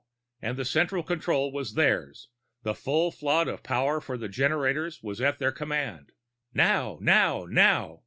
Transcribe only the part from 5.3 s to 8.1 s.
their command. "Now! Now! Now!"